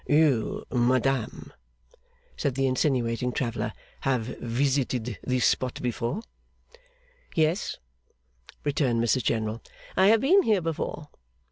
[0.07, 1.53] 'You, madam,'
[2.35, 6.21] said the insinuating traveller, 'have visited this spot before?'
[7.35, 7.77] 'Yes,'
[8.63, 9.61] returned Mrs General.
[9.95, 11.09] 'I have been here before.